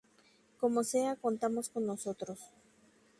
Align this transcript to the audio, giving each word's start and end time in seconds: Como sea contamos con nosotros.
Como 0.59 0.83
sea 0.83 1.15
contamos 1.15 1.69
con 1.69 1.85
nosotros. 1.85 2.39